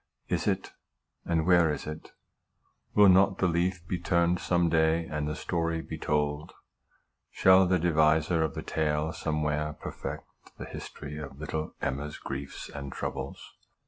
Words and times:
Is 0.29 0.47
it? 0.47 0.73
And 1.25 1.45
where 1.45 1.71
is 1.71 1.85
it? 1.85 2.11
Will 2.95 3.07
not 3.07 3.37
the 3.37 3.47
leaf 3.47 3.85
be 3.87 3.99
turned 3.99 4.39
some 4.39 4.67
day, 4.67 5.05
and 5.05 5.27
the 5.27 5.35
story 5.35 5.83
be 5.83 5.99
told? 5.99 6.53
Shall 7.29 7.67
the 7.67 7.77
deviser 7.77 8.41
of 8.43 8.55
the 8.55 8.63
tale 8.63 9.13
somewhere 9.13 9.73
perfect 9.73 10.25
the 10.57 10.65
history 10.65 11.19
of 11.19 11.39
little 11.39 11.75
EMMA'S 11.83 12.17
griefs 12.17 12.67
and 12.67 12.91
troubles? 12.91 13.53